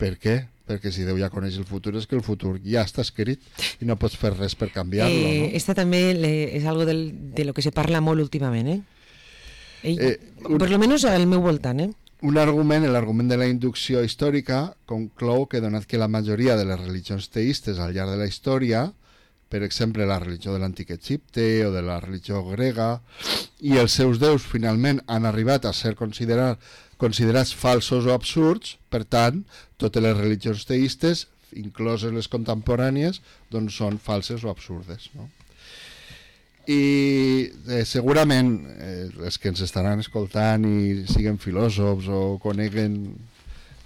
[0.00, 0.36] Per què?
[0.66, 3.38] Perquè si Déu ja coneix el futur és que el futur ja està escrit
[3.80, 5.14] i no pots fer res per canviar-lo.
[5.14, 5.50] Eh, no?
[5.54, 7.04] esta també le, és algo del,
[7.36, 8.80] de lo que se parla molt últimament, eh?
[9.86, 11.90] Ell, Eh, un- Per lo menos al meu voltant, eh?
[12.22, 16.80] Un argument, l'argument de la inducció històrica, conclou que donat que la majoria de les
[16.80, 18.86] religions teistes al llarg de la història,
[19.48, 23.00] per exemple la religió de l'antic Egipte o de la religió grega,
[23.60, 26.56] i els seus déus finalment han arribat a ser considerar,
[26.98, 29.44] considerats falsos o absurds, per tant,
[29.78, 35.10] totes les religions teistes, incloses les contemporànies, doncs són falses o absurdes.
[35.14, 35.30] No?
[36.66, 42.98] i eh, segurament eh, els que ens estaran escoltant i siguen filòsofs o coneguen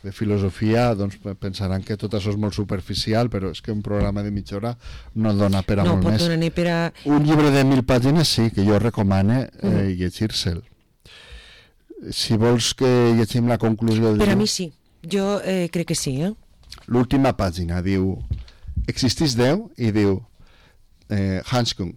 [0.03, 3.83] de filosofia doncs pe- pensaran que tot això és molt superficial però és que un
[3.83, 4.75] programa de mitja hora
[5.15, 6.79] no dona per a no molt pot més ni per a...
[7.05, 9.97] un llibre de mil pàgines sí, que jo recomane eh, Mhm.
[10.01, 10.63] llegir-se'l
[12.11, 14.73] si vols que llegim la conclusió del Per a mi sí.
[15.05, 16.33] Jo eh, crec que sí, eh?
[16.87, 18.19] l'última pàgina diu
[18.89, 20.19] existís Déu i diu
[21.11, 21.93] eh, Hans Kung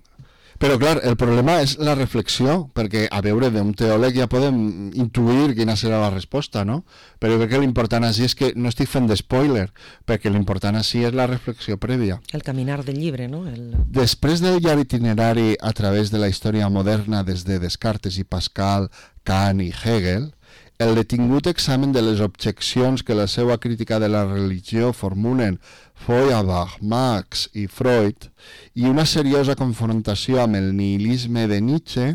[0.63, 4.56] però clar, el problema és la reflexió perquè a veure, d'un teòleg ja podem
[4.95, 6.86] intuir quina serà la resposta no?
[7.19, 9.65] però crec que l'important així és que no estic fent de spoiler
[10.08, 13.43] perquè l'important així és la reflexió prèvia El caminar del llibre, no?
[13.49, 13.73] El...
[13.91, 18.88] Després del llarg itinerari a través de la història moderna des de Descartes i Pascal,
[19.28, 20.32] Kant i Hegel,
[20.80, 25.60] el detingut examen de les objeccions que la seva crítica de la religió formulen
[26.03, 28.27] Feuerbach, Marx i Freud
[28.75, 32.07] i una seriosa confrontació amb el nihilisme de Nietzsche,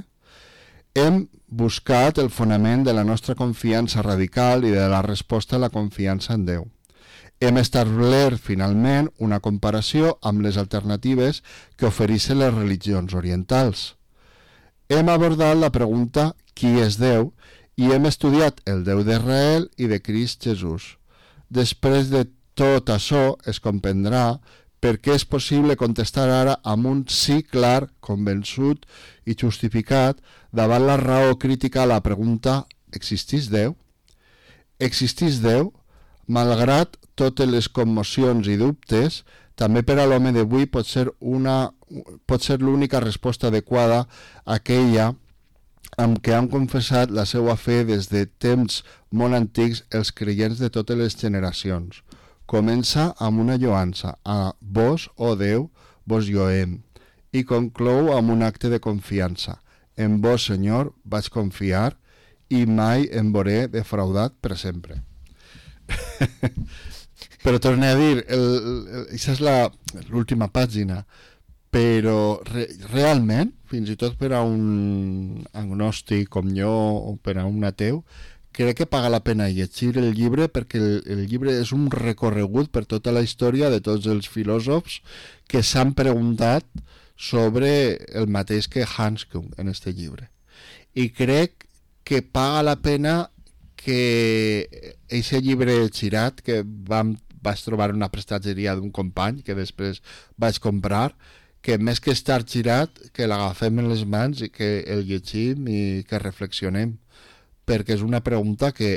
[0.93, 5.73] hem buscat el fonament de la nostra confiança radical i de la resposta a la
[5.73, 6.67] confiança en Déu.
[7.41, 11.41] Hem establert, finalment, una comparació amb les alternatives
[11.79, 13.95] que ofereixen les religions orientals.
[14.89, 17.31] Hem abordat la pregunta qui és Déu
[17.79, 20.97] i hem estudiat el Déu d'Israel i de Crist Jesús.
[21.49, 22.27] Després de
[22.59, 24.39] tot això es comprendrà
[24.83, 28.87] per què és possible contestar ara amb un sí clar, convençut
[29.27, 30.21] i justificat
[30.55, 33.75] davant la raó crítica a la pregunta existís Déu?
[34.79, 35.73] Existís Déu?
[36.27, 39.25] Malgrat totes les commocions i dubtes,
[39.59, 41.71] també per a l'home d'avui pot ser una
[42.29, 44.05] pot ser l'única resposta adequada
[44.45, 45.15] aquella
[45.99, 50.71] amb què han confessat la seva fe des de temps molt antics els creients de
[50.71, 52.05] totes les generacions.
[52.49, 55.67] Comença amb una lloança a vos, o oh Déu,
[56.09, 56.79] vos lloem,
[57.37, 59.59] i conclou amb un acte de confiança.
[60.01, 61.91] En vos, Senyor, vaig confiar
[62.49, 65.03] i mai em veuré defraudat per sempre.
[67.45, 68.23] però torne a dir,
[69.13, 69.45] això és
[70.09, 71.03] l'última pàgina,
[71.69, 77.45] però re, realment, fins i tot per a un agnòstic com jo o per a
[77.45, 78.01] un ateu,
[78.59, 82.73] crec que paga la pena llegir el llibre perquè el, el llibre és un recorregut
[82.75, 84.99] per tota la història de tots els filòsofs
[85.47, 86.67] que s'han preguntat
[87.19, 87.71] sobre
[88.19, 90.31] el mateix que Hans Kuhn en este llibre.
[90.95, 91.69] I crec
[92.03, 93.31] que paga la pena
[93.79, 94.67] que
[95.07, 100.03] aquest llibre girat que vam, vaig trobar una prestatgeria d'un company que després
[100.37, 101.13] vaig comprar
[101.63, 105.81] que més que estar girat que l'agafem en les mans i que el llegim i
[106.09, 106.97] que reflexionem
[107.69, 108.97] perquè és una pregunta que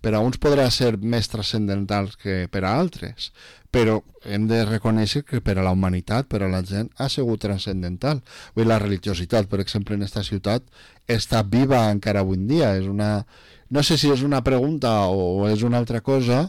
[0.00, 3.30] per a uns podrà ser més transcendental que per a altres,
[3.74, 7.42] però hem de reconèixer que per a la humanitat, per a la gent, ha sigut
[7.42, 8.22] transcendental.
[8.56, 10.64] Vull la religiositat, per exemple, en aquesta ciutat,
[11.08, 12.72] està viva encara avui en dia.
[12.78, 13.26] És una...
[13.68, 16.46] No sé si és una pregunta o és una altra cosa,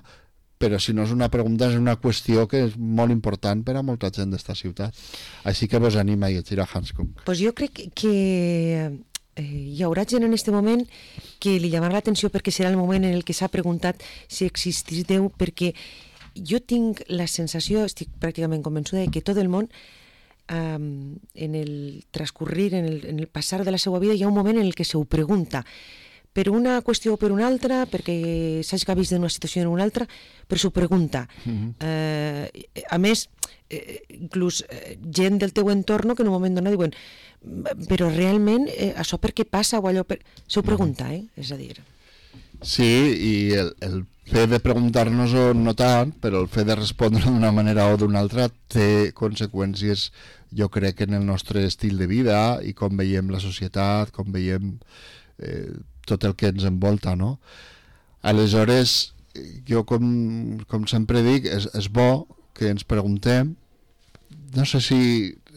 [0.57, 3.83] però si no és una pregunta és una qüestió que és molt important per a
[3.85, 4.95] molta gent d'esta ciutat.
[5.49, 7.13] Així que vos anima a llegir a Hans Kung.
[7.25, 8.13] Pues jo crec que
[9.37, 9.45] eh,
[9.77, 10.83] hi haurà gent en aquest moment
[11.39, 15.05] que li llamarà l'atenció perquè serà el moment en el que s'ha preguntat si existís
[15.07, 15.73] Déu, perquè
[16.37, 19.69] jo tinc la sensació, estic pràcticament convençuda de que tot el món
[20.53, 24.29] um, en el transcurrir, en el, en el passar de la seva vida, hi ha
[24.29, 25.63] un moment en el que se ho pregunta
[26.37, 30.05] per una qüestió o per una altra, perquè s'hagi vist d'una situació en una altra,
[30.45, 31.27] però s'ho pregunta.
[31.45, 31.73] Uh -huh.
[31.81, 33.29] eh, a més,
[33.69, 36.93] eh, inclús eh, gent del teu entorn que en un moment donat diuen
[37.87, 40.19] però realment eh, això per què passa o allò per...
[40.47, 41.23] s'ho pregunta, eh?
[41.37, 41.75] és a dir
[42.65, 47.51] Sí, i el, el fet de preguntar-nos-ho no tant, però el fet de respondre d'una
[47.53, 50.09] manera o d'una altra té conseqüències,
[50.57, 54.73] jo crec, en el nostre estil de vida i com veiem la societat, com veiem
[55.37, 55.77] eh,
[56.07, 57.37] tot el que ens envolta, no?
[58.25, 59.13] Aleshores,
[59.69, 62.25] jo com, com sempre dic, és, és bo
[62.57, 63.53] que ens preguntem,
[64.55, 64.99] no sé si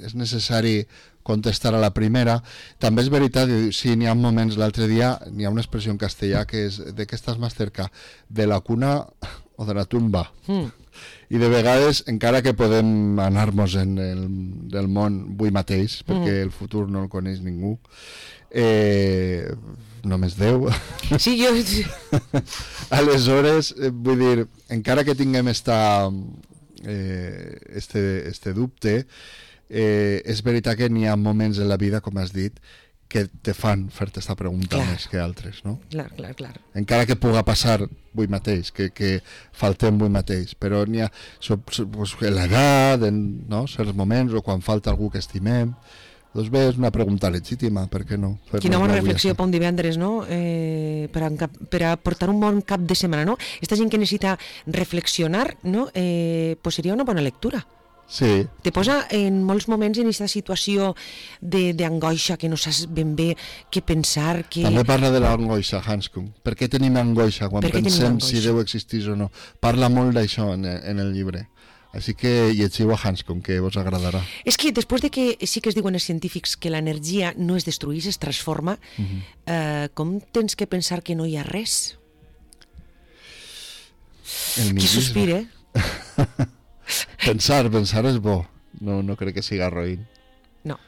[0.04, 0.82] és necessari
[1.30, 2.40] contestar a la primera.
[2.82, 6.44] També és veritat, sí, n'hi ha moments, l'altre dia n'hi ha una expressió en castellà
[6.50, 7.88] que és de què estàs més cerca,
[8.28, 8.98] de la cuna
[9.60, 10.30] o de la tumba.
[10.48, 10.70] Mm.
[11.30, 14.24] I de vegades, encara que podem anar-nos en el,
[14.72, 16.46] del món avui mateix, perquè mm.
[16.48, 17.76] el futur no el coneix ningú,
[18.50, 19.52] eh,
[20.02, 20.66] només Déu.
[21.22, 21.52] Sí, jo...
[22.98, 25.78] Aleshores, eh, vull dir, encara que tinguem esta,
[26.84, 29.06] eh, este, este dubte, eh,
[29.70, 32.58] és veritat que n'hi ha moments en la vida, com has dit,
[33.10, 34.86] que te fan fer-te aquesta pregunta clar.
[34.86, 35.80] més que altres, no?
[35.90, 36.52] Clar, clar, clar.
[36.78, 39.16] Encara que puga passar avui mateix, que, que
[39.50, 41.08] faltem avui mateix, però n'hi ha
[41.40, 43.64] so, so, pues, l'edat, no?
[43.70, 45.74] certs moments, o quan falta algú que estimem,
[46.30, 48.36] doncs bé, és una pregunta legítima, per què no?
[48.62, 50.12] Quina bona reflexió per un divendres, no?
[50.30, 53.34] Eh, per, a, per a portar un bon cap de setmana, no?
[53.58, 54.36] Esta gent que necessita
[54.70, 55.88] reflexionar, no?
[55.98, 57.66] Eh, pues seria una bona lectura.
[58.10, 58.44] Sí.
[58.62, 60.90] Te posa en molts moments en aquesta situació
[61.40, 63.36] d'angoixa, que no saps ben bé
[63.70, 64.42] què pensar.
[64.50, 64.64] Que...
[64.66, 66.26] També parla de l'angoixa, Hanscom.
[66.42, 69.30] Per què tenim angoixa quan pensem si Déu existís o no?
[69.62, 71.46] Parla molt d'això en, en el llibre.
[71.94, 74.20] Així que llegiu a Hanscom, que vos agradarà.
[74.46, 77.66] És que després de que sí que es diuen els científics que l'energia no es
[77.66, 79.22] destruïs, es transforma, uh -huh.
[79.46, 81.96] eh, com tens que pensar que no hi ha res?
[84.58, 85.44] El Qui sospira?
[87.24, 88.42] pensar, pensar és bo.
[88.80, 90.06] No, no crec que siga roïn.
[90.64, 90.78] No.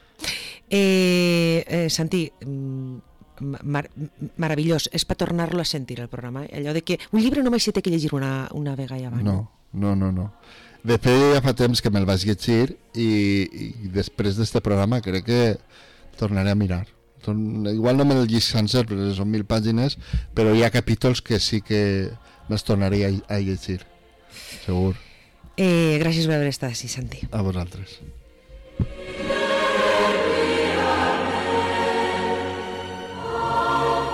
[0.70, 3.88] Eh, eh, Santi, mm, mar
[4.36, 4.88] meravellós.
[4.92, 6.44] És per tornar-lo a sentir, el programa.
[6.46, 6.60] Eh?
[6.60, 9.24] Allò de que un llibre només s'hi té que llegir una, una vegada abans.
[9.24, 10.30] No, no, no, no.
[10.82, 13.10] De fet, ja fa temps que me'l vaig llegir i,
[13.86, 15.42] i després d'este programa crec que
[16.18, 16.84] tornaré a mirar.
[17.22, 17.68] Torn...
[17.70, 19.98] Igual no me'l llegis sencer, perquè són mil pàgines,
[20.34, 22.10] però hi ha capítols que sí que
[22.48, 23.80] me'ls tornaré a, a llegir,
[24.66, 24.96] segur.
[25.56, 27.26] Eh, gràcies per haver estat així, Santi.
[27.30, 28.00] A vosaltres.